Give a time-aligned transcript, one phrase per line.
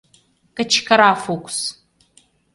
[0.55, 1.57] —кычкыра Фукс.